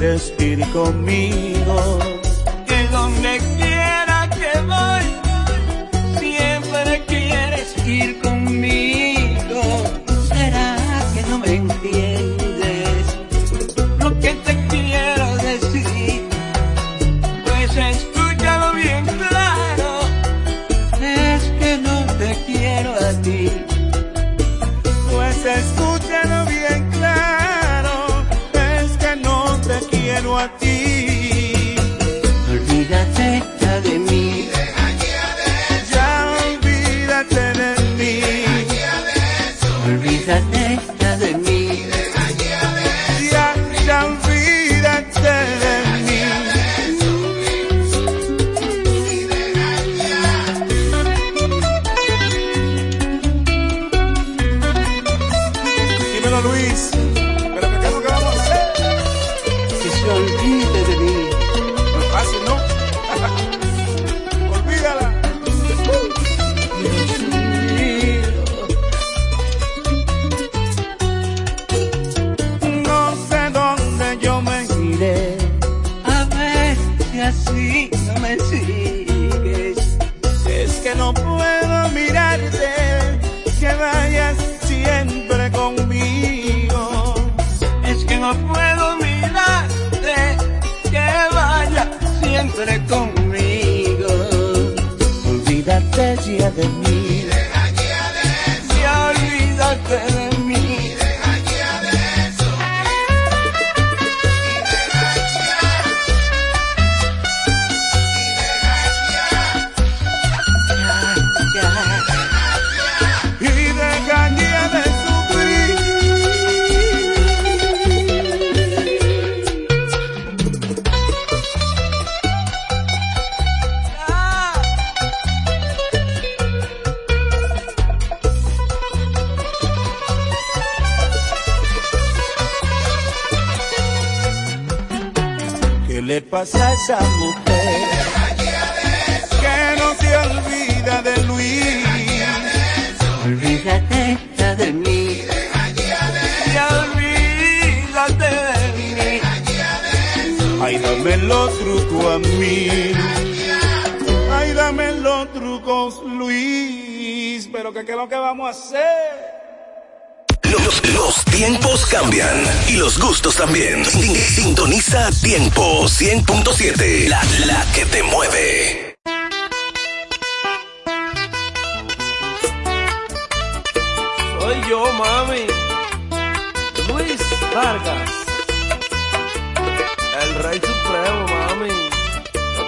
[0.00, 0.32] quieres
[0.72, 2.19] conmigo.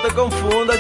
[0.03, 0.79] No te confundas,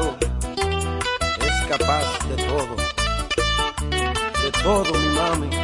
[0.00, 2.76] es capaz de todo,
[4.42, 5.61] de todo, mi mami.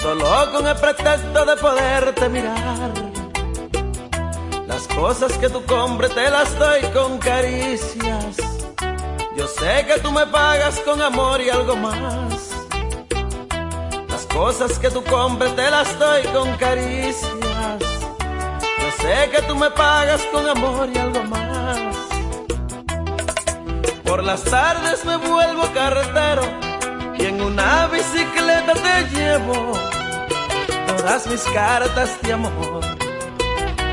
[0.00, 2.92] Solo con el pretexto de poderte mirar.
[4.66, 8.36] Las cosas que tú compres te las doy con caricias.
[9.36, 12.50] Yo sé que tú me pagas con amor y algo más.
[14.08, 17.80] Las cosas que tú compres te las doy con caricias.
[18.80, 21.94] Yo sé que tú me pagas con amor y algo más.
[24.04, 26.65] Por las tardes me vuelvo carretero
[27.28, 29.72] en una bicicleta te llevo
[30.86, 32.80] todas mis cartas de amor,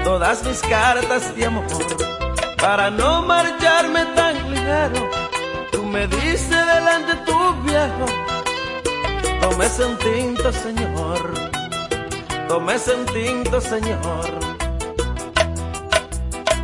[0.04, 1.88] todas mis cartas de amor.
[2.58, 5.10] Para no marcharme tan ligero,
[5.72, 8.06] tú me dices delante tu viejo,
[9.42, 11.34] tómese un tinto, señor,
[12.48, 14.30] tómese un tinto, señor.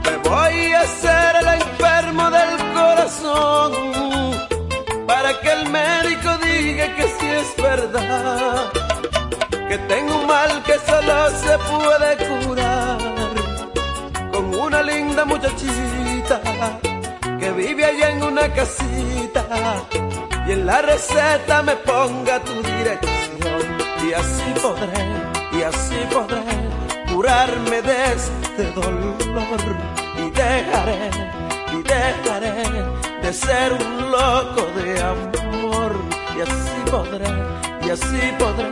[0.05, 3.98] Me voy a hacer el enfermo del corazón
[5.29, 8.71] para que el médico diga que sí es verdad,
[9.67, 12.97] que tengo un mal que solo se puede curar
[14.31, 16.41] con una linda muchachita
[17.39, 19.45] que vive allá en una casita
[20.47, 23.77] y en la receta me ponga tu dirección.
[24.07, 29.15] Y así podré, y así podré curarme de este dolor.
[30.17, 31.11] Y dejaré,
[31.73, 35.93] y dejaré de ser un loco de amor
[36.35, 37.29] y así podré,
[37.85, 38.71] y así podré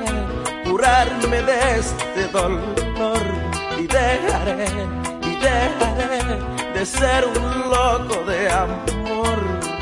[0.66, 3.22] curarme de este dolor
[3.78, 4.66] y dejaré,
[5.22, 9.77] y dejaré de ser un loco de amor.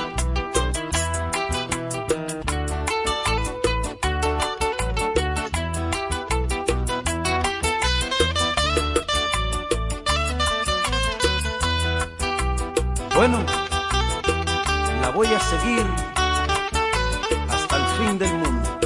[15.50, 15.86] Seguir
[17.50, 18.80] hasta el fin del mundo.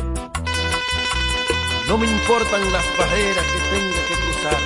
[1.87, 4.59] No me importan las barreras que tenga que cruzar.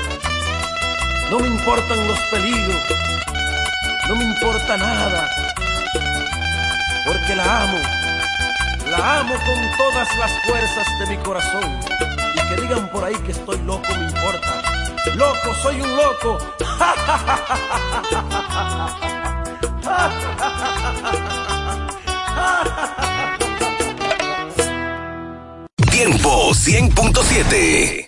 [1.29, 2.81] No me importan los peligros.
[4.07, 5.29] No me importa nada.
[7.05, 7.77] Porque la amo.
[8.89, 11.79] La amo con todas las fuerzas de mi corazón.
[12.35, 14.61] Y que digan por ahí que estoy loco, me importa.
[15.15, 16.39] Loco, soy un loco.
[25.91, 28.02] Tiempo 100.7.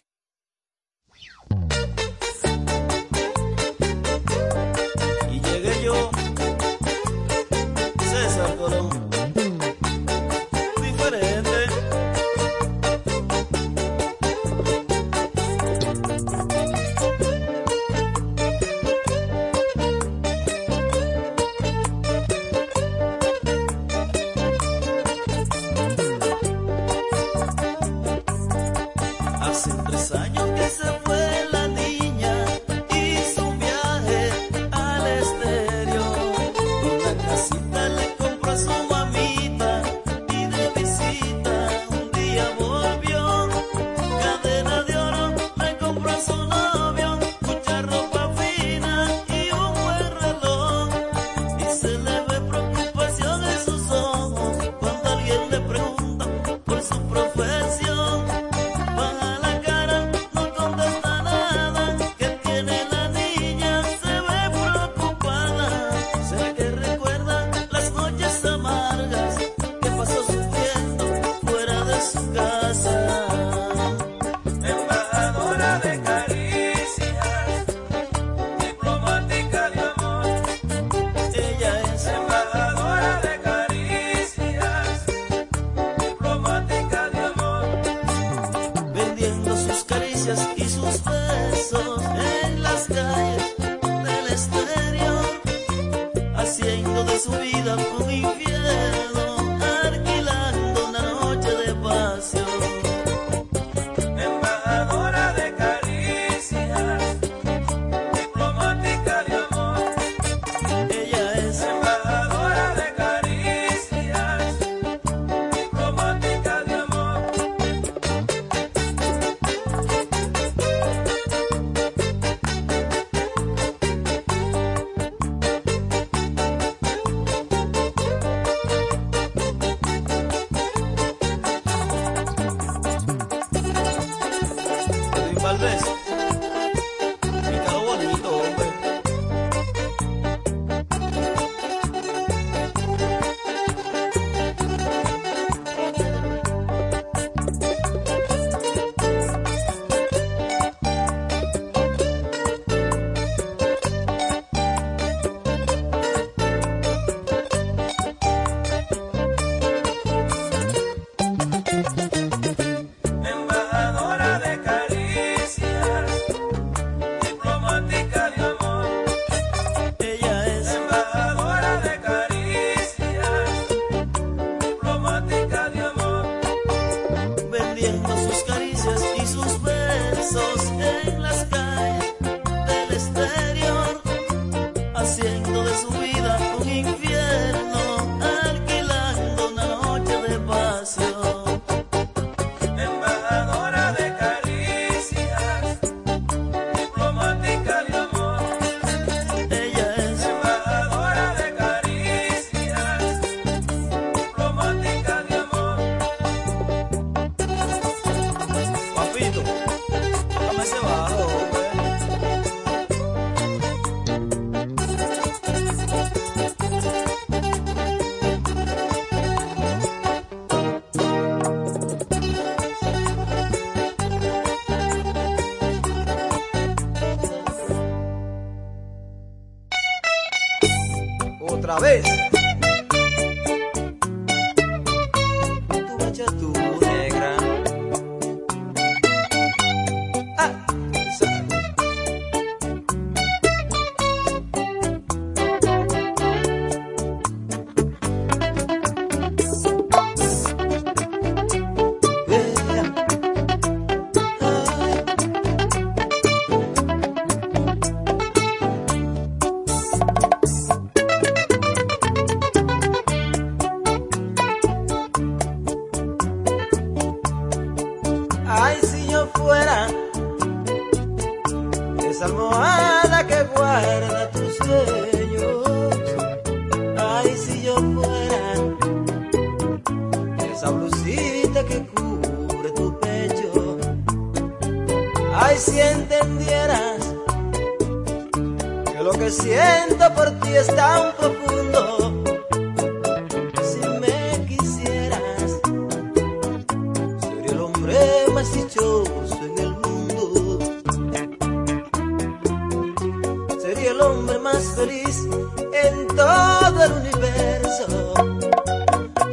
[304.46, 305.28] más feliz
[305.74, 308.14] en todo el universo.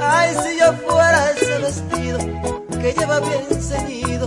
[0.00, 2.18] Ay, si yo fuera ese vestido
[2.80, 4.26] que lleva bien ceñido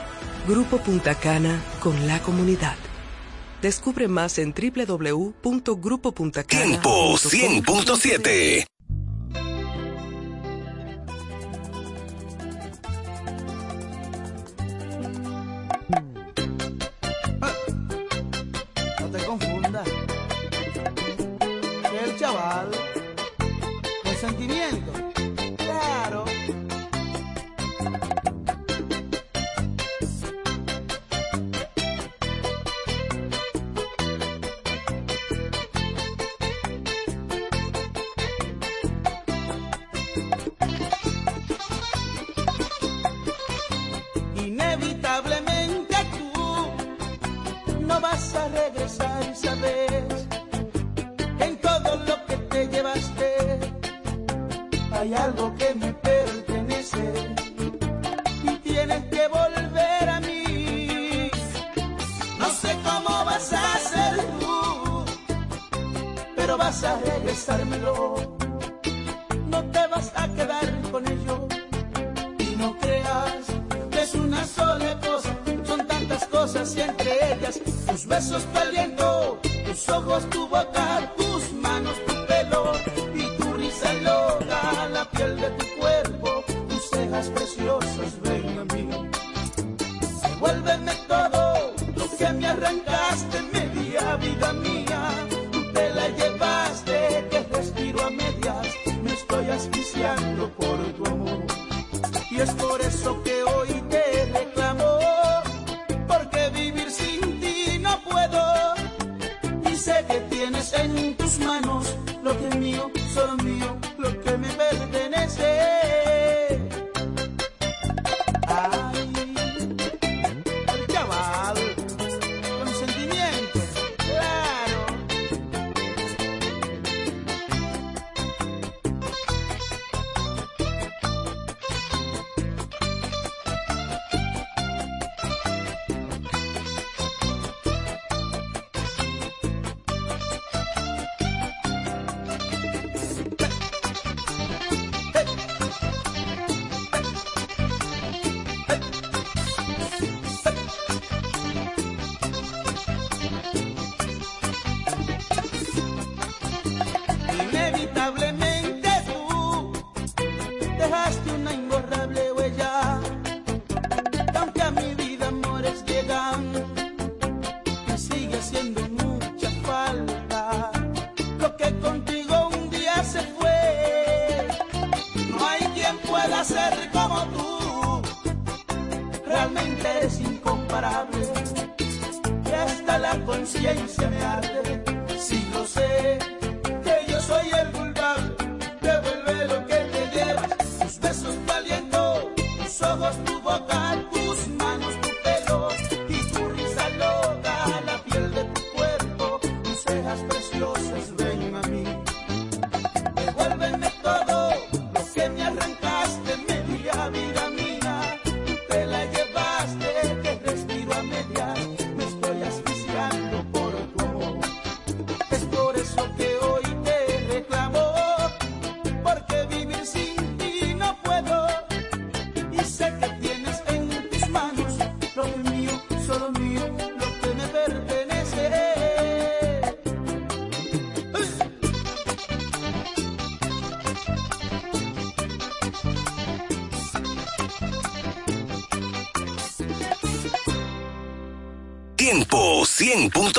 [0.47, 2.75] Grupo Punta Cana con la comunidad.
[3.61, 6.63] Descubre más en www.grupopuntacana.
[6.63, 8.65] Tiempo 100.7.
[18.99, 19.87] No te confundas.
[22.03, 22.71] El chaval.
[24.03, 24.80] Con sentimiento.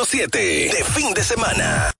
[0.03, 1.93] 100.7 de fin de semana.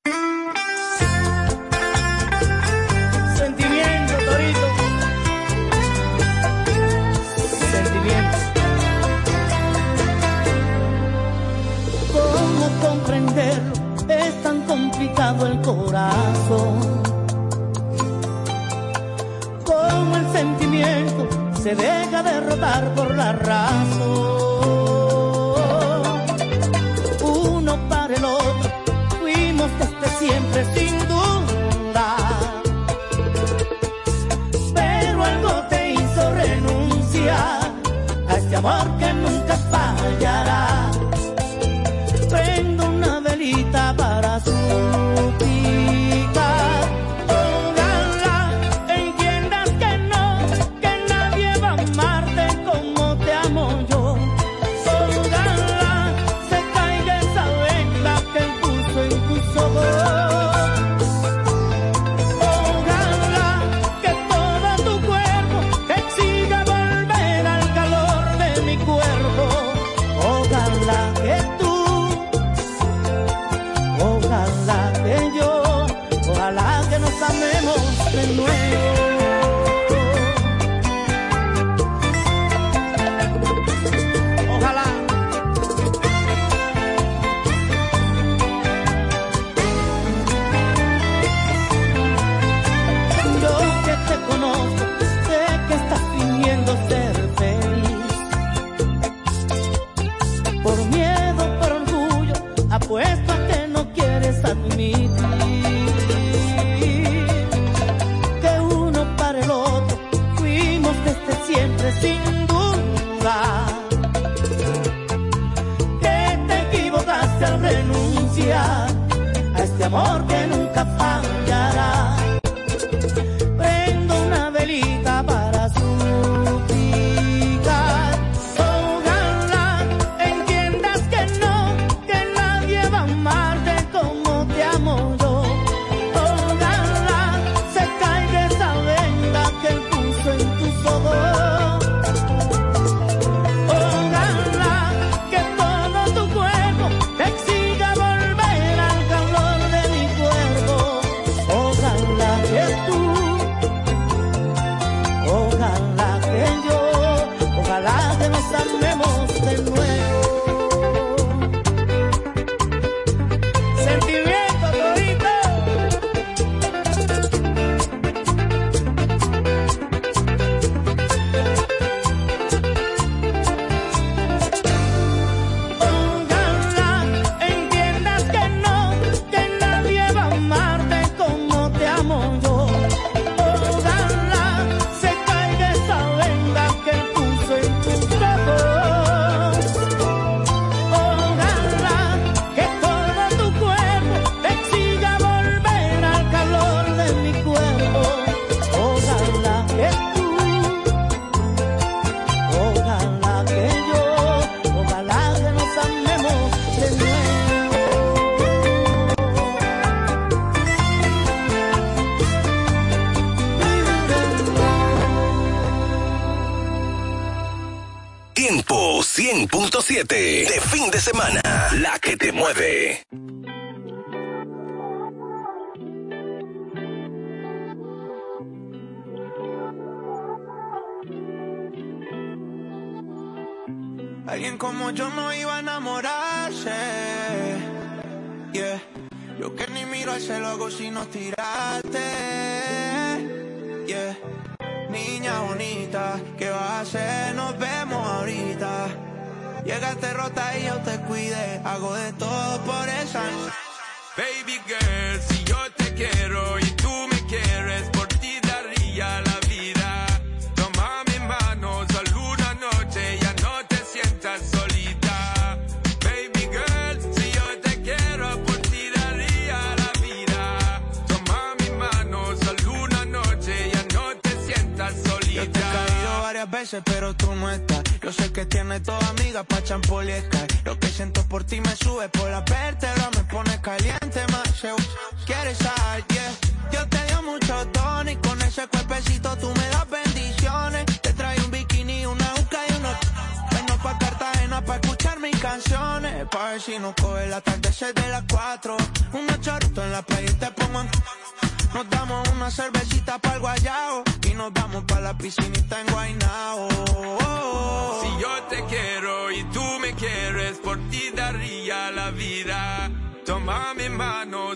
[220.05, 221.41] 100.7 de fin de semana.
[221.81, 223.03] La que te mueve.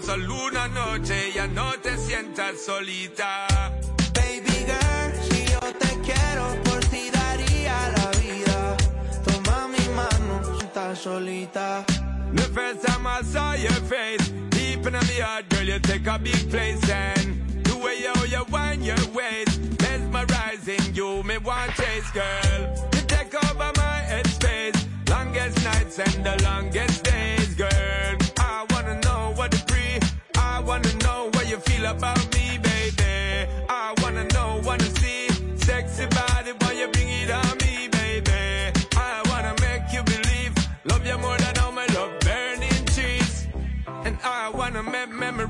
[0.07, 3.49] Solo una noche, ya no te sientas solita.
[4.15, 8.77] Baby girl, si yo te quiero, por ti daría la vida.
[9.25, 11.85] Toma mi mano, si estás solita.
[12.35, 16.19] The first time I saw your face, deep in my heart, girl, you take a
[16.19, 22.11] big place and the way you, you wind your waist, mesmerizing you, me want chase,
[22.13, 22.61] girl.
[22.95, 24.79] You take over my headspace,
[25.11, 28.26] longest nights and the longest days, girl.
[28.59, 30.03] I wanna know what breathe,
[30.35, 33.51] I wanna know what you feel about me, baby.
[33.69, 37.66] I wanna know, wanna see, sexy body, why you bring it on me,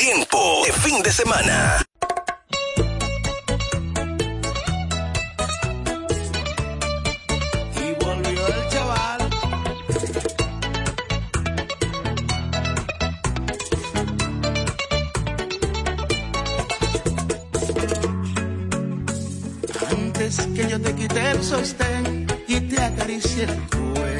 [0.00, 1.86] Tiempo de fin de semana.
[7.76, 9.20] Y volvió el chaval.
[19.90, 24.19] Antes que yo te quite el sostén y te acaricie el cuello,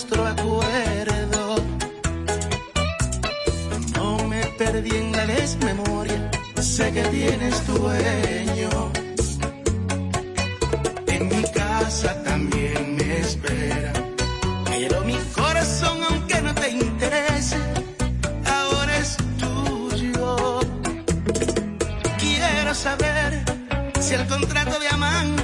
[0.00, 1.56] nuestro acuerdo.
[3.96, 8.92] No me perdí en la desmemoria, sé que tienes tu dueño.
[11.06, 13.92] En mi casa también me espera,
[14.64, 17.58] pero mi corazón, aunque no te interese,
[18.46, 20.60] ahora es tuyo.
[22.18, 23.44] Quiero saber
[24.00, 25.39] si el contrato de amantes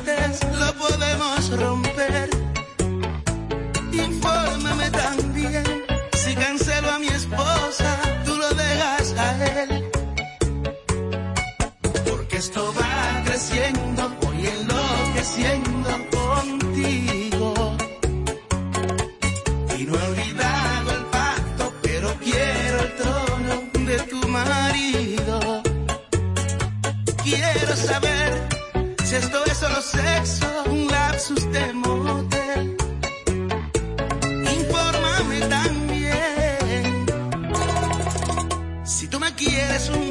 [39.76, 40.05] quieres un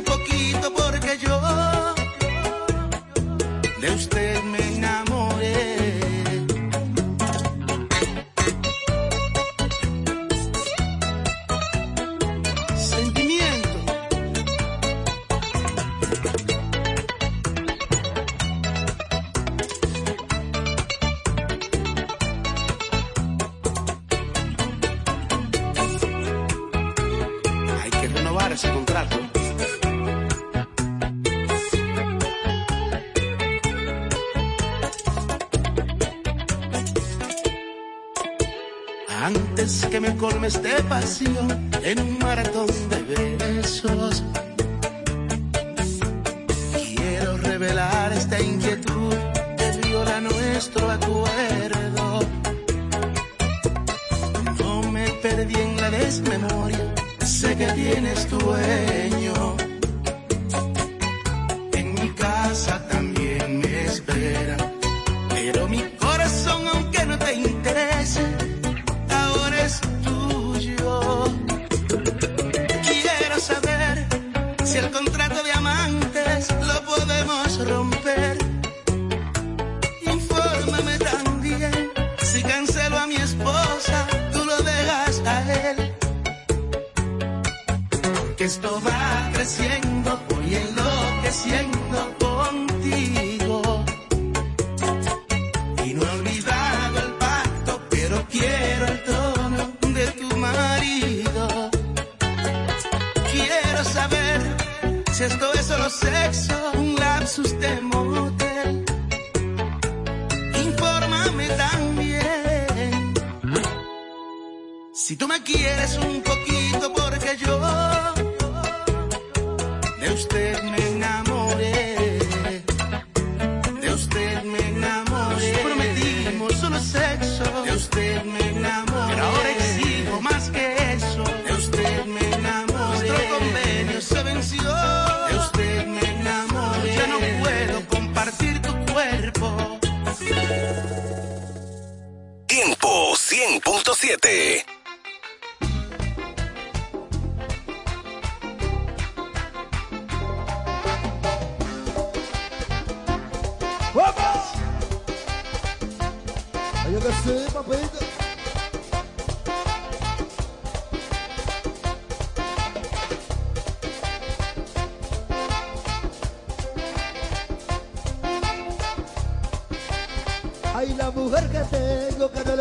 [40.05, 42.64] me colmes de pasión en un maratón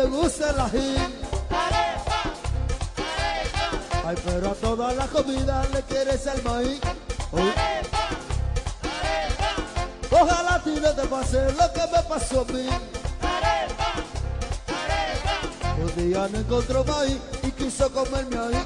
[0.09, 0.65] le gusta la.
[4.07, 6.79] Ay, pero a toda la comida le quieres el maíz.
[7.31, 7.51] Uy.
[10.11, 12.69] Ojalá a ti no te pase lo que me pasó a mí.
[15.81, 18.63] Un día no encontró maíz y quiso comerme ahí.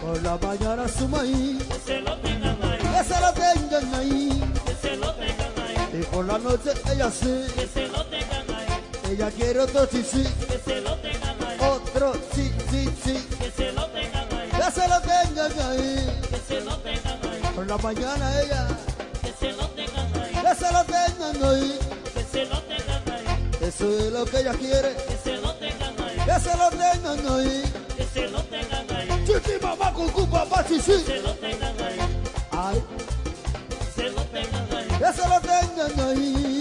[0.00, 1.62] Por la mañana su maíz.
[1.64, 2.78] Que se lo tengan ahí.
[2.78, 6.00] Que se lo tengan ahí.
[6.00, 7.44] Y por la noche ella sí.
[7.54, 8.37] Que se lo tengan ahí.
[9.10, 10.22] Ella quiere otro chichi.
[10.22, 11.58] Que se lo tengan ahí.
[11.60, 13.14] Otro chi, chi, chi.
[13.38, 14.50] Que se lo tengan ahí.
[14.50, 16.20] Que se lo tengan ahí.
[16.30, 17.54] Que se lo tengan ahí.
[17.54, 18.68] Por la mañana ella.
[19.22, 20.32] Que se lo tengan ahí.
[20.34, 21.78] Que se lo tengan ahí.
[22.12, 23.50] Que se lo tengan ahí.
[23.62, 24.94] Eso es lo que ella quiere.
[24.94, 26.16] Que se lo tengan ahí.
[26.26, 27.62] Que se lo tengan ahí.
[27.96, 29.24] Que se lo tengan ahí.
[29.26, 31.02] Chichi, mamá, cucú, papá, chichi.
[31.02, 31.98] Que se lo tengan ahí.
[32.50, 32.82] Ay.
[33.70, 34.88] Que se lo tengan ahí.
[34.98, 36.57] Que se lo tengan ahí.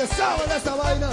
[0.00, 1.10] Que sabe de esa vaina.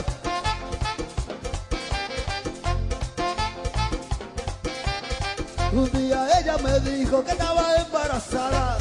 [5.74, 8.78] Un día ella me dijo que estaba embarazada.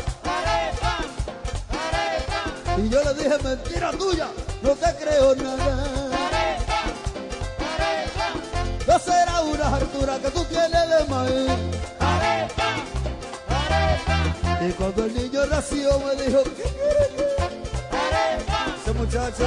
[2.78, 4.28] Y yo le dije, mentira tuya,
[4.62, 5.76] no te creo nada.
[8.86, 11.50] No será una hartura que tú tienes de maíz.
[14.68, 16.95] Y cuando el niño nació me dijo, ¿qué quieres
[19.06, 19.46] muchacho,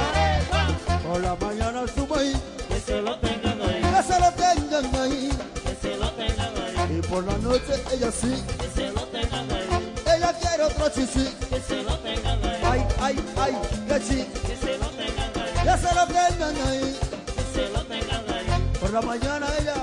[1.06, 2.36] por la mañana su maíz.
[2.68, 3.82] Que se lo tengan ahí.
[3.82, 5.30] Que se lo tengan ahí.
[5.64, 6.98] Que se lo tengan ahí.
[6.98, 8.42] Y por la noche ella sí.
[8.58, 9.94] Que se lo tengan ahí.
[10.16, 11.28] Ella quiere otro chichi.
[11.50, 12.60] Que se lo tengan ahí.
[12.64, 13.54] Ay, ay, ay,
[13.88, 14.24] que chi.
[14.46, 15.52] Que se lo tengan ahí.
[15.64, 16.98] Que se lo tengan ahí.
[17.36, 18.70] Que se lo tengan ahí.
[18.80, 19.74] Por la mañana ella.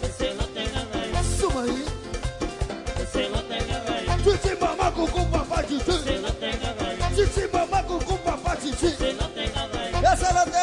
[0.00, 1.12] Que se lo tengan ahí.
[1.38, 1.88] Su maíz.
[2.96, 4.06] Que se lo tengan ahí.
[4.24, 5.84] Chichi mamá cucú papá chichi.
[5.84, 7.16] Que se lo tengan ahí.
[7.16, 9.01] Chichi mamá cucú papá chichi.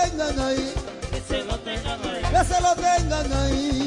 [0.02, 0.74] Tengan ahí.
[1.12, 2.22] Que se lo tengan ahí.
[2.32, 3.79] Que se lo tengan ahí.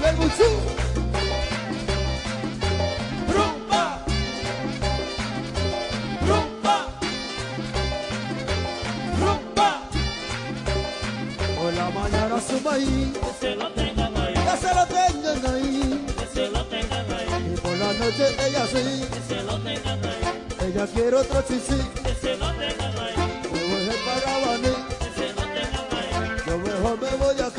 [0.00, 0.48] Mucho.
[3.28, 4.04] Rumba.
[6.26, 6.76] Rumba.
[9.20, 9.68] Rumba.
[11.56, 13.12] Por la mañana suma ahí.
[13.12, 14.34] Que se lo tengan ahí.
[14.34, 16.06] Que se lo tengan ahí.
[16.18, 17.52] Que se lo tengan ahí.
[17.52, 19.06] Y por la noche ella sí.
[19.12, 20.68] Que se lo tengan ahí.
[20.68, 21.80] Ella quiere otro chichi.
[22.02, 23.14] Que se lo tengan ahí.
[23.52, 24.74] Me voy a para Baní.
[24.98, 26.08] Que se lo tengan ahí.
[26.46, 27.51] Yo mejor me voy aquí.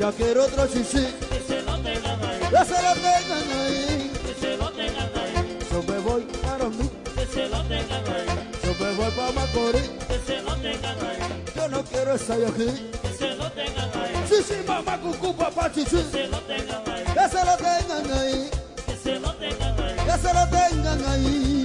[0.00, 1.06] Ella quiere otro chichi.
[1.28, 2.40] Que se lo tengan ahí.
[2.40, 4.12] Que se lo tengan ahí.
[4.24, 5.58] Que se lo tengan ahí.
[5.70, 6.90] Yo me voy para mí.
[7.14, 8.26] Que se lo tengan ahí.
[8.64, 9.90] Yo me voy para Macorís.
[10.08, 11.42] Que se lo tengan ahí.
[11.54, 12.90] Yo no quiero estar aquí.
[13.02, 14.14] Que se lo tengan ahí.
[14.26, 15.96] Sí, mamá, cucú, papá, chichi.
[15.96, 17.04] Que se lo tengan ahí.
[17.04, 18.50] Que se lo tengan ahí.
[18.86, 19.96] Que se lo tengan ahí.
[20.06, 21.59] Que se lo tengan ahí.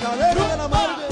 [0.00, 1.07] La cadena de la madre.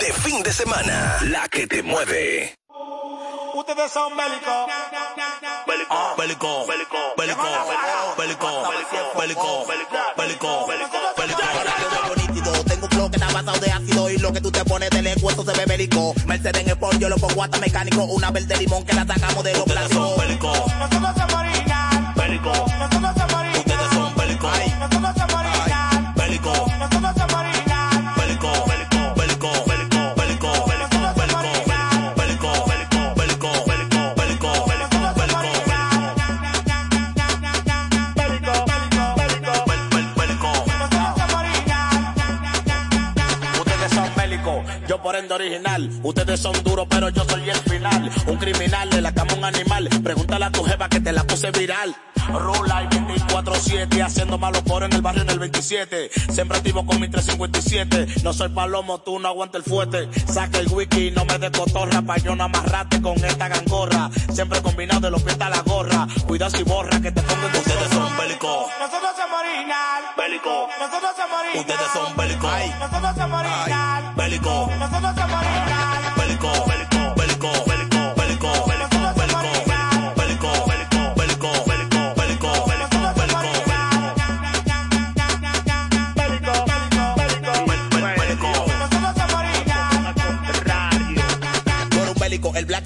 [0.00, 1.18] de fin de semana.
[1.22, 2.54] La que te mueve.
[3.54, 4.66] Ustedes son bélicos.
[5.66, 7.42] Bélico, bélico, bélico, bélico,
[8.16, 8.62] bélico,
[9.18, 9.66] bélico,
[10.16, 10.94] bélico, bélico,
[12.66, 15.02] Tengo un flow que está basado de ácido y lo que tú te pones de
[15.02, 16.14] lengua eso se ve bélico.
[16.26, 18.04] Mercedes en Sport, yo lo pongo hasta mecánico.
[18.04, 19.64] Una verde limón que la sacamos de los.
[19.66, 20.52] Bélico.
[45.34, 45.90] Original.
[46.02, 48.10] Ustedes son duros, pero yo soy el final.
[48.26, 49.88] Un criminal de la cama, un animal.
[50.02, 51.94] Pregúntale a tu jefa que te la puse viral.
[52.28, 52.98] Rula y
[53.44, 56.10] 24-7, haciendo malos por en el barrio en el 27.
[56.30, 58.22] Siempre activo con mi 357.
[58.22, 60.08] No soy palomo, tú no aguantas el fuerte.
[60.26, 62.02] Saca el wiki, no me de cotorra.
[62.02, 64.10] Pa' yo no amarrate con esta gangorra.
[64.32, 66.06] Siempre combinado de los pies a la gorra.
[66.26, 68.66] Cuidado si borra que te pongo en Ustedes son bélicos.
[68.80, 70.02] Nosotros somos original.
[70.16, 70.68] Bélico.
[70.80, 71.60] Nosotros somos original.
[71.60, 72.50] Ustedes son bélicos.
[72.80, 74.14] Nosotros somos original.
[74.16, 74.70] Bélico.
[74.78, 76.14] Nosotros somos original.
[76.18, 76.77] Bélico,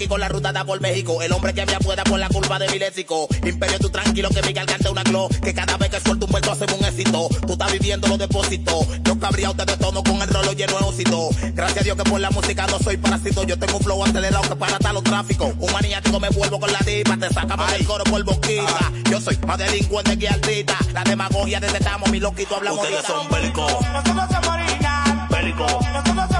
[0.03, 1.23] el con la ruta da por México.
[1.23, 3.29] El hombre que me apuesta por la curva de mi léxico.
[3.45, 5.29] Imperio, tú tranquilo que mi garganta una glow.
[5.43, 7.29] Que cada vez que suelto un vuelto hacemos un éxito.
[7.47, 8.87] Tú estás viviendo los depósitos.
[9.03, 11.29] Yo cabría te de tono con el rolo lleno de ósito.
[11.55, 13.45] Gracias a Dios que por la música no soy parásito.
[13.45, 15.55] Yo tengo un flow acelerado que para tal los tráficos.
[15.59, 17.17] Un maniático me vuelvo con la dipa.
[17.17, 18.93] Te sacamos del coro por boquita.
[19.11, 20.77] Yo soy más delincuente que altita.
[20.93, 23.31] La demagogia detestamos, mi loquito hablamos Ustedes ahorita.
[23.31, 23.73] son bélicos.
[23.93, 25.29] Nosotros somos original.
[25.93, 26.32] Nosotros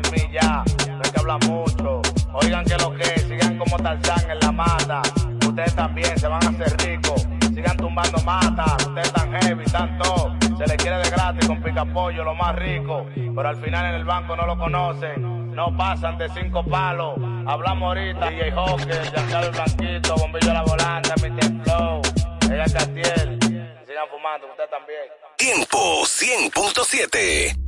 [0.00, 0.64] por mí ya.
[0.88, 2.02] No hay que hablar mucho.
[2.32, 5.02] Oigan que lo que sigan como Tarzán en la mata.
[5.46, 7.26] Ustedes también se van a hacer ricos.
[7.54, 10.36] Sigan tumbando mata, ustedes tan heavy, tan todo.
[10.56, 13.06] Se les quiere de gratis con pica pollo, lo más rico.
[13.14, 15.54] Pero al final en el banco no lo conocen.
[15.54, 17.16] No pasan de cinco palos.
[17.46, 18.30] Hablamos ahorita.
[18.30, 21.64] DJ Hawker, Giancarlo Blanquito, Bombillo La Volanta, Mr.
[21.64, 22.02] Flow,
[22.52, 23.38] ella Castiel.
[23.40, 25.02] Sigan fumando, ustedes también.
[25.36, 27.67] Tiempo 100.7.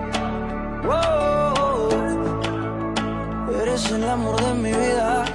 [0.91, 1.89] wow.
[3.61, 5.25] Eres el amor de mi vida.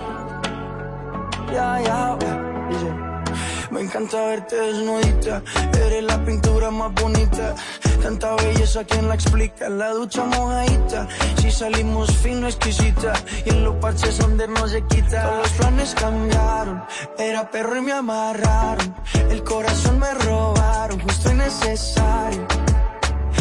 [3.70, 5.42] Me encanta verte desnudita,
[5.84, 7.54] eres la pintura más bonita.
[8.02, 9.68] Tanta belleza, ¿quién la explica?
[9.68, 13.12] La ducha mojadita, si salimos fino, exquisita.
[13.44, 15.22] Y en los parches donde no se quita.
[15.22, 16.84] Todos los planes cambiaron,
[17.18, 18.94] era perro y me amarraron.
[19.30, 22.46] El corazón me robaron, justo y necesario.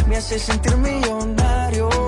[0.07, 2.04] Me hace sentir millonario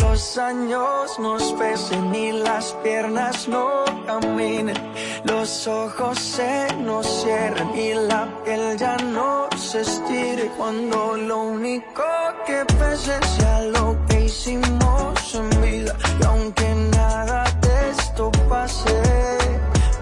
[0.00, 4.76] los años nos pesen y las piernas no caminen.
[5.24, 12.04] Los ojos se nos cierren y la piel ya no se estire cuando lo único
[12.46, 15.94] que pese sea lo que hicimos en vida.
[16.20, 19.02] Y aunque nada de esto pase,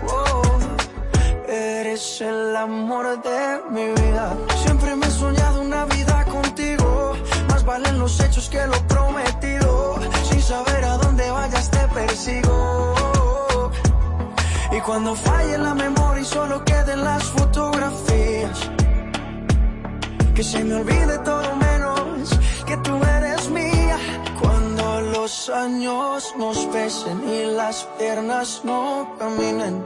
[0.08, 0.42] oh,
[1.48, 4.36] eres el amor de mi vida.
[4.64, 7.14] Siempre me he soñado una vida contigo.
[7.48, 9.61] Más valen los hechos que lo prometido.
[11.70, 12.94] Te persigo.
[14.72, 18.70] Y cuando falle la memoria y solo queden las fotografías.
[20.34, 22.30] Que se me olvide todo menos
[22.66, 23.98] que tú eres mía.
[24.40, 29.84] Cuando los años nos pesen y las piernas no caminen.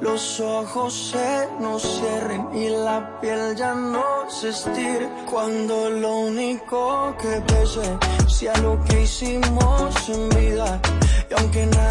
[0.00, 5.08] Los ojos se nos cierren y la piel ya no se estire.
[5.30, 7.98] Cuando lo único que pese
[8.28, 10.80] sea lo que hicimos en vida.
[11.56, 11.85] Y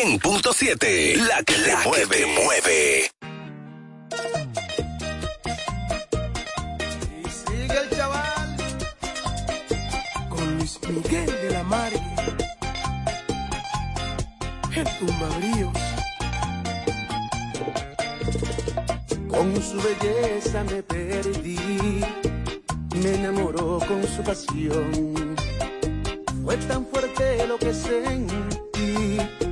[0.00, 1.16] 100.7.
[1.26, 2.16] La que te mueve.
[2.18, 3.10] te mueve.
[7.24, 8.56] Y sigue el chaval
[10.28, 12.00] con Luis Miguel de la Margue.
[14.76, 15.78] El tumbabríos.
[19.28, 21.58] Con su belleza me perdí,
[23.02, 25.26] me enamoró con su pasión.
[26.44, 29.47] Fue tan fuerte lo que sentí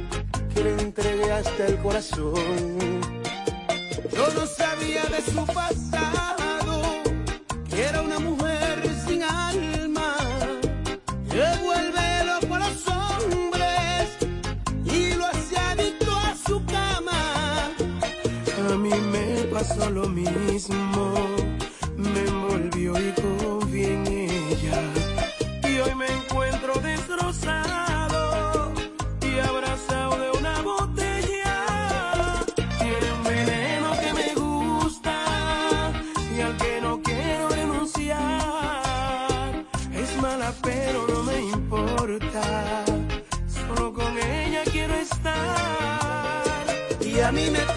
[0.56, 2.34] que le entregué hasta el corazón.
[4.12, 6.05] Yo no sabía de su pasado,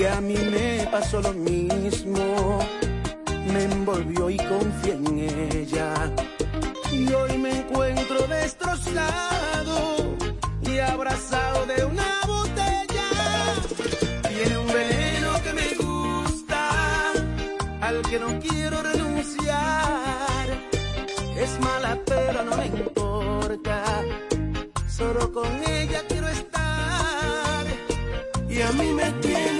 [0.00, 2.58] Y a mí me pasó lo mismo,
[3.52, 5.18] me envolvió y confié en
[5.52, 5.92] ella.
[6.90, 10.16] Y hoy me encuentro destrozado
[10.62, 13.08] y abrazado de una botella.
[14.26, 17.12] Tiene un veneno que me gusta,
[17.82, 20.48] al que no quiero renunciar.
[21.36, 24.02] Es mala pero no me importa,
[24.88, 27.66] solo con ella quiero estar.
[28.48, 29.59] Y a mí me tiene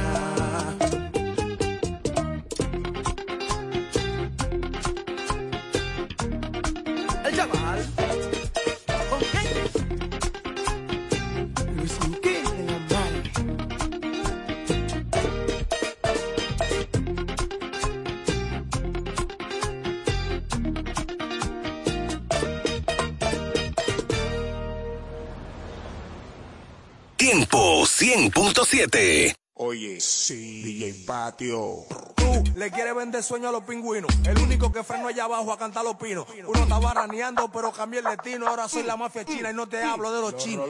[28.87, 29.35] 100.7.
[29.55, 31.85] Oye, sí, DJ Patio.
[32.15, 34.09] Tú le quieres vender sueño a los pingüinos.
[34.25, 36.25] El único que freno allá abajo a cantar los pinos.
[36.47, 38.47] Uno estaba raneando, pero cambié el destino.
[38.47, 40.67] Ahora soy la mafia china y no te hablo de los chinos.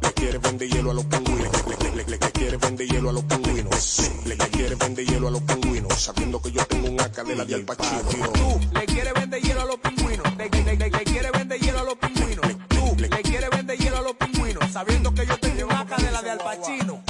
[0.00, 1.66] Le quiere vender hielo a los pingüinos.
[1.66, 4.10] Le, le, le, le, le quiere vender hielo a los pingüinos.
[4.24, 5.92] Le, le quiere vender hielo a los pingüinos.
[6.00, 8.32] Sabiendo que yo tengo un AK de la de Al Pacino.
[8.32, 10.36] Tú le quieres vender hielo a los pingüinos.
[10.38, 12.46] Le, le, le, le quiere vender hielo a los pingüinos.
[12.68, 14.72] Tú le quieres vender hielo a los pingüinos.
[14.72, 17.02] Sabiendo que yo tengo un AK de la de Al Pacino.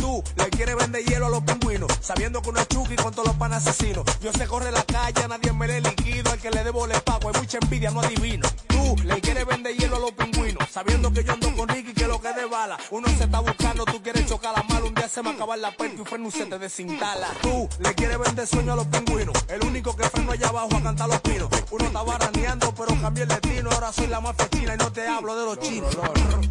[0.73, 1.91] Le quieres vender hielo a los pingüinos.
[2.01, 4.05] Sabiendo que uno es Chucky con todos los panas asesinos.
[4.23, 6.31] Yo sé corre la calle, a nadie me le liquido.
[6.31, 7.29] Al que le debo le pago.
[7.29, 8.49] Hay mucha envidia, no adivino.
[8.68, 10.66] Tú le quieres vender hielo a los pingüinos.
[10.70, 12.79] Sabiendo que yo ando con Ricky, que lo que de bala.
[12.91, 14.87] Uno se está buscando, tú quieres chocar la mala.
[14.87, 17.29] Un día se me acaba la puerta y un freno se te desinstala.
[17.43, 19.37] Tú le quieres vender sueño a los pingüinos.
[19.49, 21.49] El único que freno allá abajo a cantar los pinos.
[21.70, 23.70] Uno estaba raneando, pero cambié el destino.
[23.73, 25.95] Ahora soy la mafia china y no te hablo de los chinos.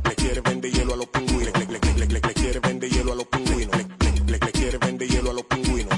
[0.03, 1.53] Le quiere vender hielo a los pingüinos.
[1.57, 3.90] Le, le, le, le, le, le quiere vender hielo a los pingüinos.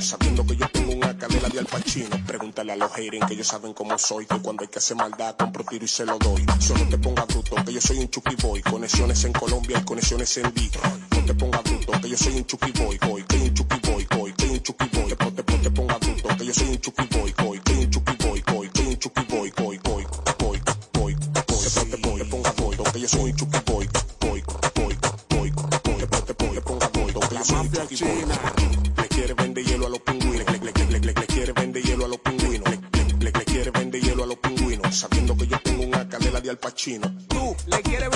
[0.04, 2.10] Sabiendo que yo tengo un AK de la de Al Pacino.
[2.28, 4.26] Pregúntale a los haters que ellos saben cómo soy.
[4.26, 6.46] Que cuando hay que hacer maldad, compro tiro y se lo doy.
[6.60, 8.62] Solo te ponga bruto, que yo soy un Chucky Boy.
[8.64, 10.72] Conexiones en Colombia y conexiones en D.
[11.12, 12.98] No te ponga bruto, que yo soy un Chucky Boy.
[12.98, 14.08] Boy, que un Chucky Boy.
[14.12, 15.16] Boy, que un Chucky Boy.
[15.16, 17.34] Te, te, te ponga bruto, que yo soy un Chucky Boy.
[17.38, 18.44] Boy, que un Chucky Boy.
[18.46, 19.54] Boy, que un Chucky Boy.
[19.56, 20.06] Boy, boy,
[20.40, 20.62] boy,
[20.94, 21.16] boy, boy.
[21.16, 23.88] Te, ponga boy, que yo soy un Chucky Boy.
[24.20, 24.44] Boy,
[24.76, 24.98] boy,
[25.30, 25.52] boy, boy.
[25.82, 28.73] Te, te, ponga boy, que yo soy un Chucky Boy.
[29.14, 30.46] Quiere vender hielo a los pingüinos.
[30.62, 32.70] Le, quiere vender hielo a los pingüinos.
[33.20, 34.96] Le, quiere vender hielo a los pingüinos.
[34.96, 36.60] Sabiendo que yo tengo un AK de la Al.
[37.28, 38.13] Tú le quieres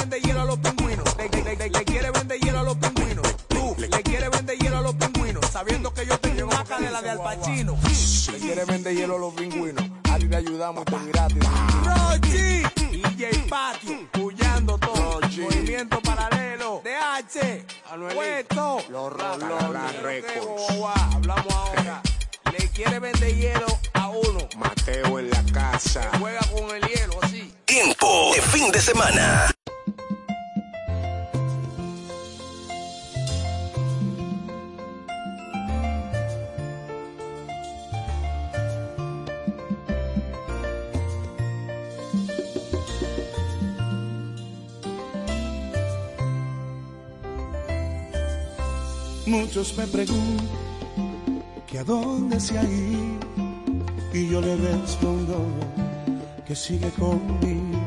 [56.68, 57.80] sigue conmigo.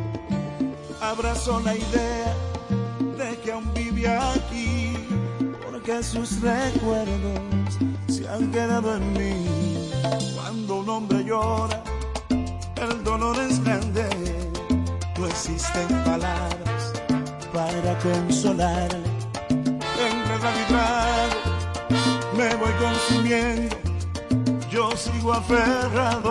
[1.03, 2.35] Abrazo la idea
[3.19, 4.95] de que aún vive aquí
[5.67, 7.77] porque sus recuerdos
[8.09, 9.91] se han quedado en mí.
[10.35, 11.83] Cuando un hombre llora,
[12.31, 14.09] el dolor es grande,
[15.19, 16.83] no existen palabras
[17.53, 19.11] para consolarle
[20.09, 21.41] entre y trago
[22.35, 23.77] me voy consumiendo,
[24.71, 26.30] yo sigo aferrado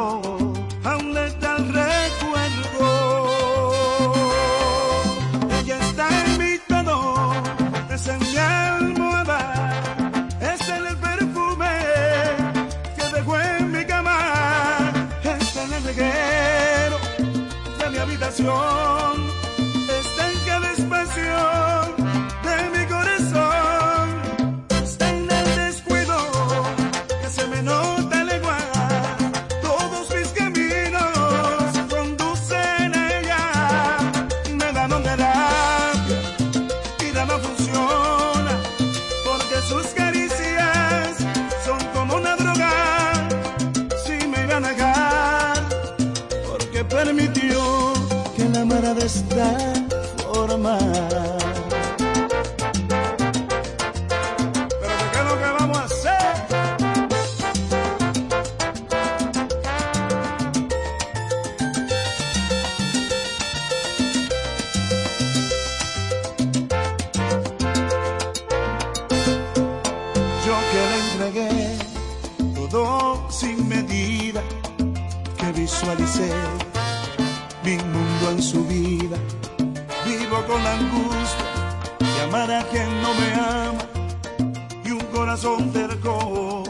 [85.89, 86.68] gotta go.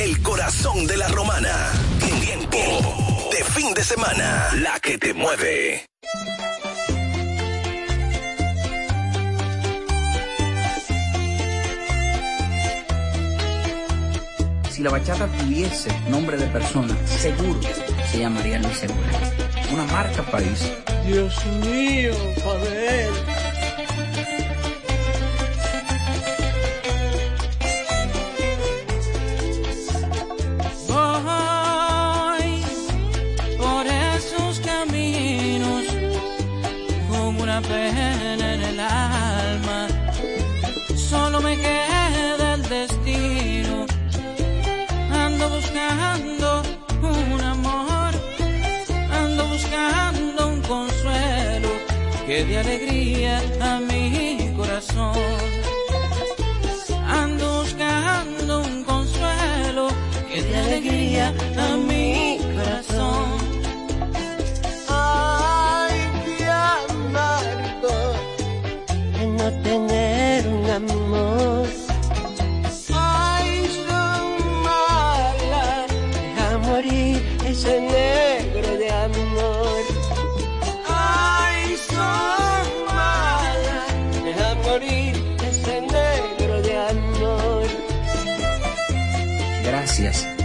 [0.00, 1.72] el corazón de la romana.
[2.20, 5.84] Tiempo de fin de semana, la que te mueve.
[14.70, 17.60] Si la bachata tuviese nombre de persona, seguro
[18.10, 19.20] se llamaría Luis Segura.
[19.70, 20.72] Una marca país.
[21.06, 23.29] Dios mío, Pavel.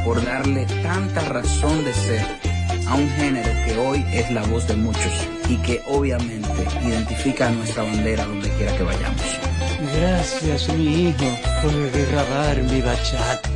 [0.04, 2.22] por darle tanta razón de ser
[2.88, 6.50] a un género que hoy es la voz de muchos y que obviamente
[6.86, 9.22] identifica nuestra bandera donde quiera que vayamos.
[9.98, 11.26] Gracias, mi hijo,
[11.62, 11.72] por
[12.12, 13.55] grabar mi bachata.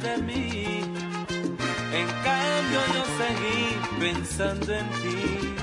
[0.00, 0.80] de mí.
[1.92, 3.60] En cambio yo seguí
[3.98, 5.54] pensando en ti.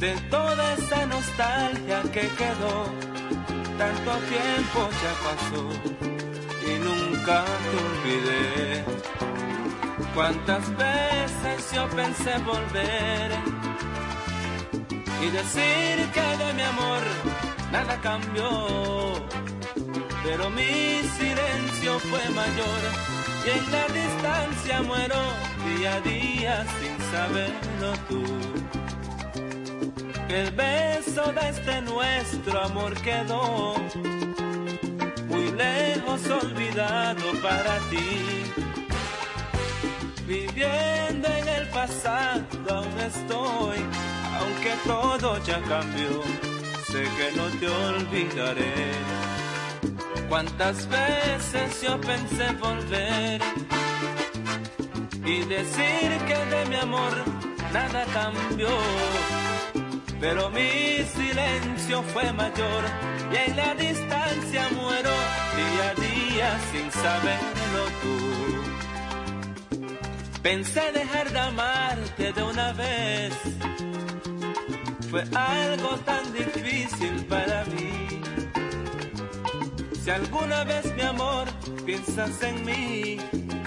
[0.00, 2.76] De toda esa nostalgia que quedó,
[3.76, 5.62] tanto tiempo ya pasó
[6.66, 8.84] y nunca te olvidé.
[10.14, 13.30] Cuántas veces yo pensé volver
[15.22, 17.02] y decir que de mi amor
[17.72, 19.26] nada cambió,
[20.24, 21.57] pero mi silencio
[21.98, 22.80] fue mayor
[23.46, 25.16] y en la distancia muero
[25.64, 28.24] día a día sin saberlo tú.
[30.28, 33.74] Que el beso de este nuestro amor quedó
[35.28, 38.44] muy lejos olvidado para ti.
[40.26, 43.78] Viviendo en el pasado aún estoy,
[44.38, 46.22] aunque todo ya cambió,
[46.86, 49.27] sé que no te olvidaré.
[50.28, 53.40] Cuántas veces yo pensé volver
[55.24, 57.12] y decir que de mi amor
[57.72, 58.68] nada cambió.
[60.20, 62.84] Pero mi silencio fue mayor
[63.32, 65.14] y en la distancia muero
[65.56, 68.18] día a día sin saberlo tú.
[70.42, 73.34] Pensé dejar de amarte de una vez,
[75.10, 77.97] fue algo tan difícil para mí.
[80.08, 81.46] Si alguna vez mi amor
[81.84, 83.18] piensas en mí,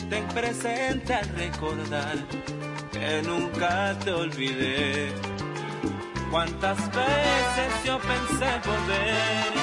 [0.10, 2.18] ten presente al recordar
[2.92, 5.12] que nunca te olvidé.
[6.32, 9.54] Cuántas veces yo pensé volver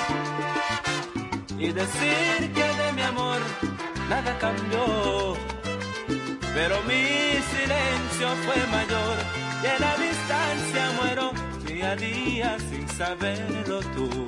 [1.59, 3.41] y decir que de mi amor
[4.09, 5.37] nada cambió,
[6.55, 9.17] pero mi silencio fue mayor
[9.65, 11.33] y en la distancia muero
[11.67, 14.28] día a día sin saberlo tú.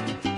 [0.00, 0.33] Distancia,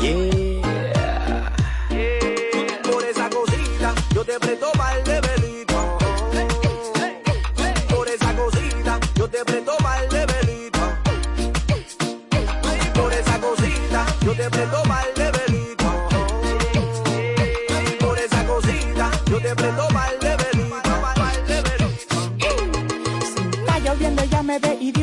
[0.00, 1.52] Yeah.
[2.82, 4.70] Por esa cosita, yo te presto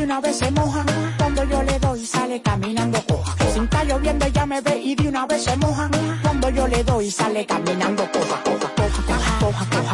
[0.08, 0.86] una vez se moja.
[1.18, 3.36] Cuando yo le doy, sale caminando coja.
[3.52, 5.90] Sin estar lloviendo, ella me ve y de una vez se moja.
[6.22, 9.87] Cuando yo le doy, sale caminando coja, coja, coja, coja, coja.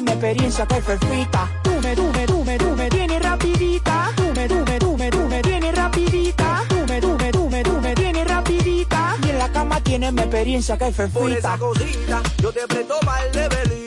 [0.00, 1.50] Mi experiencia fefita.
[1.62, 4.10] Tú me, tú me, tú me, tú me tienes rapidita.
[4.16, 6.62] Tú me, tú me, tú me, tú me tienes rapidita.
[6.68, 9.16] Tú me, tú me, tú me, tú me tienes rapidita.
[9.24, 11.38] Y en la cama tienes mi experiencia que Por fefita.
[11.38, 13.81] esa cosita, yo te presto mal de velito.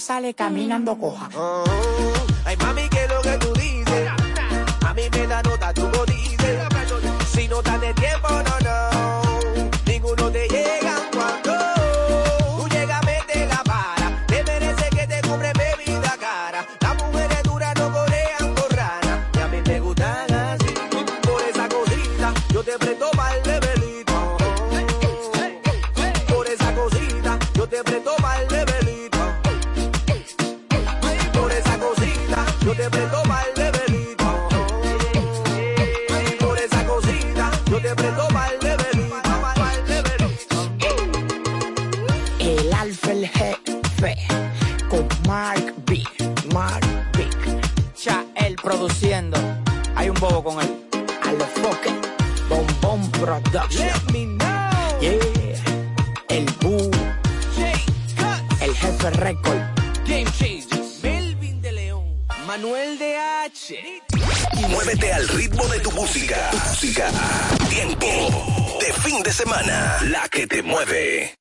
[0.00, 1.28] Sale caminando coja.
[2.44, 4.08] Ay, mami, ¿qué es lo que tú dices?
[4.86, 6.58] A mí me da nota tu dices.
[7.32, 8.28] Si no estás de tiempo,
[42.40, 44.16] El alfa, el jefe,
[44.88, 46.02] con Mark B.
[46.54, 47.28] Mark B.
[47.94, 49.38] Chael produciendo.
[49.94, 50.74] Hay un bobo con él.
[51.22, 51.92] A los foques.
[52.48, 53.86] Bombón Production.
[53.86, 55.00] Let me know.
[55.02, 55.18] Yeah.
[56.30, 56.90] El Boo.
[58.62, 59.60] El jefe Record.
[60.06, 61.02] Game Changers.
[61.02, 62.26] Melvin de León.
[62.46, 64.02] Manuel de H.
[64.70, 66.48] Muévete al ritmo de tu música.
[66.52, 67.10] Tu música.
[67.68, 68.06] Tiempo
[68.80, 69.98] de fin de semana.
[70.04, 71.39] La que te mueve.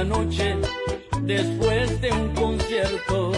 [0.00, 0.56] Una noche
[1.22, 3.32] después de un concierto.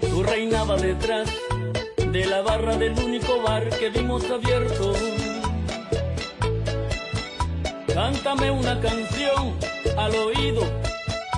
[0.00, 1.28] Tú reinaba detrás
[1.98, 4.94] de la barra del único bar que vimos abierto.
[7.92, 9.54] Cántame una canción
[9.98, 10.62] al oído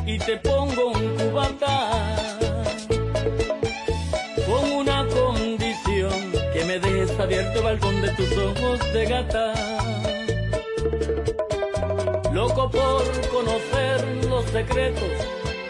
[0.07, 1.91] y te pongo un cubata.
[4.47, 10.00] Con una condición que me dejes abierto el balcón de tus ojos de gata.
[12.33, 15.11] Loco por conocer los secretos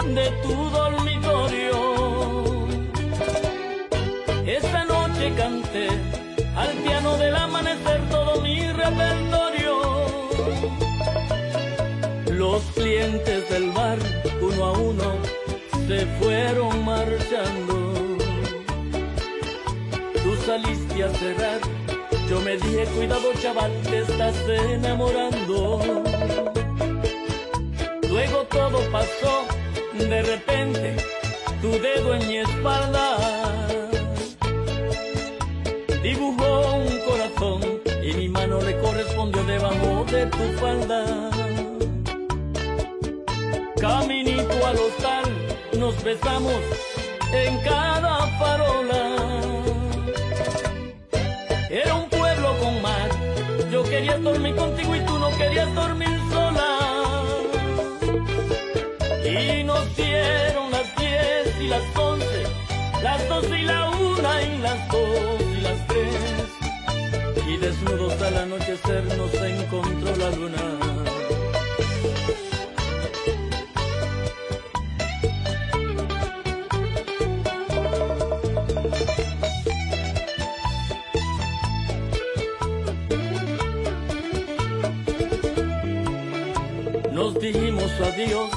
[0.04, 1.72] de tu dormitorio.
[4.46, 5.88] Esta noche canté
[6.54, 9.80] al piano del amanecer todo mi repertorio.
[12.26, 13.98] Los clientes del bar,
[14.42, 15.14] uno a uno,
[15.88, 18.18] se fueron marchando.
[20.22, 21.60] Tú saliste a cerrar,
[22.28, 26.09] yo me dije, cuidado chaval, te estás enamorando.
[28.50, 29.46] Todo pasó,
[29.98, 30.96] de repente,
[31.62, 33.16] tu dedo en mi espalda
[36.02, 37.60] dibujó un corazón
[38.02, 41.30] y mi mano le correspondió debajo de tu falda.
[44.66, 45.24] al hostal,
[45.78, 46.60] nos besamos
[47.32, 49.02] en cada farola.
[51.70, 53.10] Era un pueblo con mar,
[53.70, 56.19] yo quería dormir contigo y tú no querías dormir
[63.02, 67.46] las doce y la una y las dos y las tres.
[67.48, 70.80] Y desnudos al anochecer nos encontró la luna.
[87.12, 88.50] Nos dijimos adiós,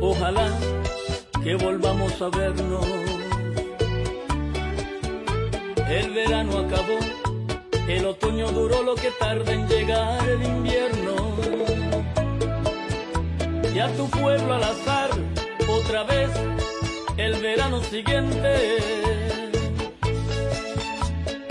[0.00, 0.48] ojalá
[1.42, 3.05] que volvamos a vernos.
[5.96, 6.98] El verano acabó,
[7.88, 11.14] el otoño duró lo que tarda en llegar el invierno.
[13.74, 15.08] Y a tu pueblo al azar,
[15.66, 16.28] otra vez,
[17.16, 18.76] el verano siguiente.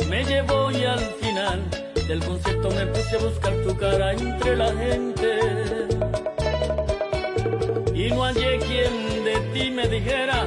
[0.07, 1.63] Me llevó y al final
[2.07, 5.39] del concierto me puse a buscar tu cara entre la gente
[7.95, 10.45] y no hallé quien de ti me dijera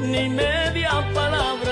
[0.00, 1.65] ni media palabra.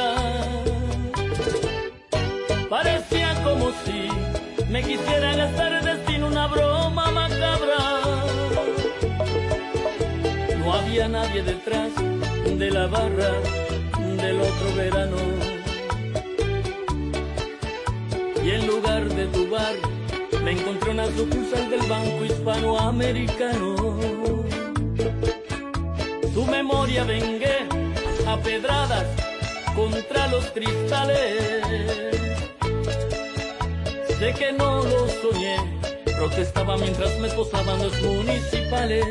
[4.75, 7.81] Me quisiera gastar el destino una broma macabra.
[10.59, 11.93] No había nadie detrás
[12.59, 13.35] de la barra
[14.23, 15.17] del otro verano.
[18.43, 19.77] Y en lugar de tu bar,
[20.43, 23.77] me encontré una sucursal del Banco Hispanoamericano.
[26.35, 27.59] Tu memoria vengué
[28.27, 29.07] a pedradas
[29.77, 32.24] contra los cristales.
[34.25, 35.57] Sé que no lo soñé,
[36.17, 39.05] protestaba mientras me posaban los municipales.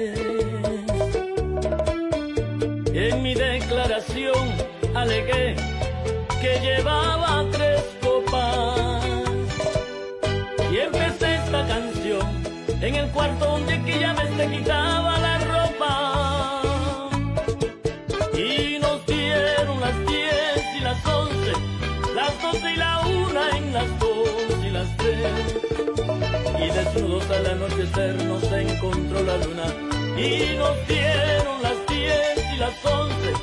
[2.96, 4.34] En mi declaración
[4.96, 5.56] alegué
[6.42, 9.06] que llevaba tres copas
[10.72, 12.28] y empecé esta canción
[12.82, 15.33] en el cuarto donde que ya me se quitaba la
[27.30, 29.66] al anochecer nos encontró la luna.
[30.18, 33.34] Y nos dieron las diez y las once,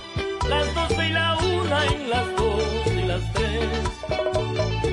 [0.49, 3.69] las doce y la una en las dos y las tres.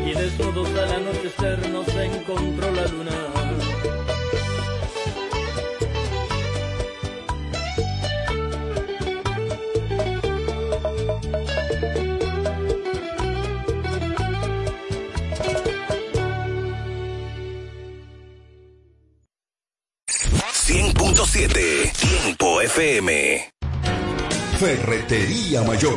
[0.06, 3.37] Y desnudos al anochecer nos encontró la luna.
[25.64, 25.97] Mayor,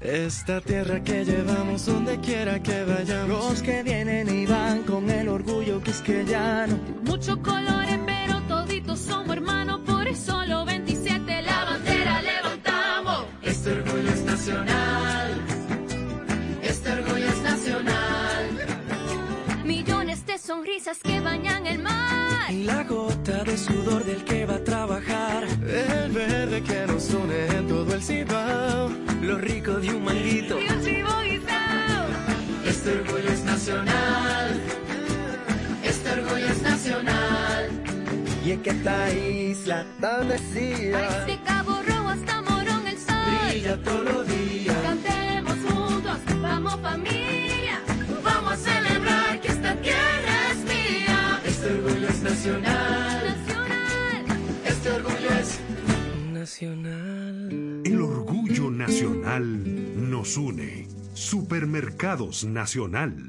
[0.00, 3.28] Esta tierra que llevamos donde quiera que vayamos.
[3.28, 6.78] Los que vienen y van con el orgullo quisqueyano.
[7.04, 8.11] Muchos colores, pero
[8.72, 13.26] toditos somos hermanos, por eso los 27 la bandera levantamos.
[13.42, 15.40] Este orgullo es nacional.
[16.62, 18.48] Este orgullo es nacional.
[19.64, 22.50] Millones de sonrisas que bañan el mar.
[22.50, 25.44] Y la gota de sudor del que va a trabajar.
[25.44, 28.90] El verde que nos une en todo el cibao.
[29.20, 30.58] Lo rico de un manguito.
[30.58, 31.12] Y un.
[32.66, 34.60] Este orgullo es nacional.
[35.84, 37.21] Este orgullo es nacional.
[38.44, 41.24] Y es que esta isla tan decía.
[41.26, 43.14] De Cabo Rojo hasta Morón el sol.
[43.48, 44.76] Brilla todos los días.
[44.82, 47.80] Cantemos juntos, vamos familia.
[48.24, 51.40] Vamos a celebrar que esta tierra es mía.
[51.44, 53.36] Este orgullo es nacional.
[54.64, 55.60] Este orgullo es
[56.32, 57.82] nacional.
[57.84, 60.88] El orgullo nacional nos une.
[61.14, 63.28] Supermercados Nacional.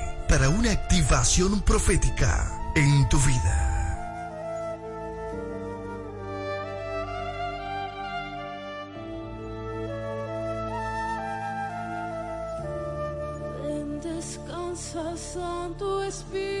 [0.31, 3.67] para una activación profética en tu vida.
[15.17, 16.60] Santo Espíritu.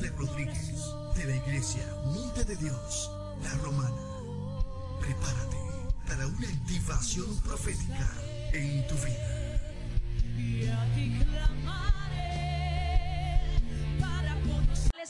[0.00, 3.10] De Rodríguez de la iglesia Monte de Dios,
[3.42, 3.96] la Romana.
[5.00, 5.56] Prepárate
[6.06, 8.08] para una activación profética
[8.52, 9.60] en tu vida.
[10.36, 12.27] Y a ti clamar.